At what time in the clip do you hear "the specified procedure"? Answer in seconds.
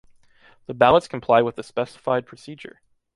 1.57-2.81